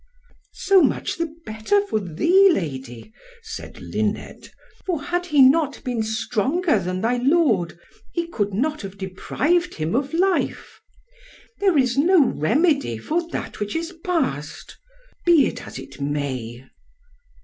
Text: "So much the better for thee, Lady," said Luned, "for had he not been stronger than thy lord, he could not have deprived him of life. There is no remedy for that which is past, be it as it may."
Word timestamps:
"So 0.53 0.81
much 0.81 1.17
the 1.19 1.31
better 1.45 1.85
for 1.85 1.99
thee, 1.99 2.49
Lady," 2.51 3.13
said 3.43 3.79
Luned, 3.79 4.49
"for 4.83 4.99
had 4.99 5.27
he 5.27 5.43
not 5.43 5.83
been 5.83 6.01
stronger 6.01 6.79
than 6.79 7.01
thy 7.01 7.17
lord, 7.17 7.77
he 8.11 8.25
could 8.25 8.51
not 8.51 8.81
have 8.81 8.97
deprived 8.97 9.75
him 9.75 9.93
of 9.93 10.15
life. 10.15 10.81
There 11.59 11.77
is 11.77 11.99
no 11.99 12.25
remedy 12.25 12.97
for 12.97 13.29
that 13.29 13.59
which 13.59 13.75
is 13.75 13.91
past, 14.03 14.75
be 15.23 15.45
it 15.45 15.67
as 15.67 15.77
it 15.77 16.01
may." 16.01 16.65